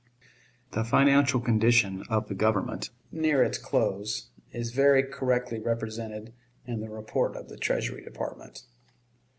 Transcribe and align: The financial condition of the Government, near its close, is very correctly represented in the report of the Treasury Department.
The 0.71 0.83
financial 0.83 1.39
condition 1.39 2.01
of 2.09 2.27
the 2.27 2.33
Government, 2.33 2.89
near 3.11 3.43
its 3.43 3.59
close, 3.59 4.31
is 4.51 4.71
very 4.71 5.03
correctly 5.03 5.59
represented 5.59 6.33
in 6.65 6.79
the 6.79 6.89
report 6.89 7.35
of 7.35 7.49
the 7.49 7.57
Treasury 7.57 8.03
Department. 8.03 8.63